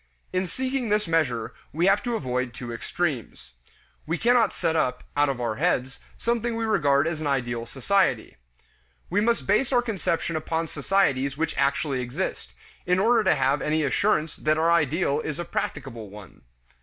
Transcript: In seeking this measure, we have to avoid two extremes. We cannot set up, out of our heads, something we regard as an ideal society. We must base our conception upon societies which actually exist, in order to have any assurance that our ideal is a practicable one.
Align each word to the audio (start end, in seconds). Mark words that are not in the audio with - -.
In 0.33 0.47
seeking 0.47 0.89
this 0.89 1.07
measure, 1.07 1.53
we 1.71 1.85
have 1.85 2.01
to 2.01 2.15
avoid 2.15 2.55
two 2.55 2.73
extremes. 2.73 3.51
We 4.07 4.17
cannot 4.17 4.51
set 4.51 4.75
up, 4.75 5.03
out 5.15 5.29
of 5.29 5.39
our 5.39 5.57
heads, 5.57 5.99
something 6.17 6.55
we 6.55 6.65
regard 6.65 7.05
as 7.05 7.21
an 7.21 7.27
ideal 7.27 7.67
society. 7.67 8.35
We 9.11 9.21
must 9.21 9.45
base 9.45 9.71
our 9.71 9.83
conception 9.83 10.35
upon 10.35 10.65
societies 10.65 11.37
which 11.37 11.55
actually 11.55 12.01
exist, 12.01 12.55
in 12.87 12.97
order 12.97 13.23
to 13.25 13.35
have 13.35 13.61
any 13.61 13.83
assurance 13.83 14.35
that 14.37 14.57
our 14.57 14.71
ideal 14.71 15.19
is 15.21 15.37
a 15.37 15.45
practicable 15.45 16.09
one. 16.09 16.41